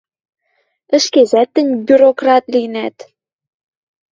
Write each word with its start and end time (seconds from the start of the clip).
Ӹшкежӓт 0.97 1.49
тӹнь 1.53 1.73
бюрократ 1.87 2.43
линӓт... 2.53 2.97